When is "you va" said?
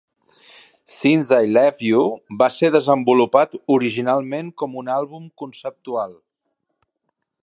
1.87-2.47